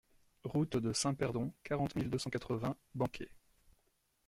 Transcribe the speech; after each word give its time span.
Route 0.45 0.77
de 0.77 0.93
Saint-Perdon, 0.93 1.53
quarante 1.63 1.93
mille 1.95 2.09
deux 2.09 2.17
cent 2.17 2.31
quatre-vingts 2.31 2.75
Benquet 2.95 3.29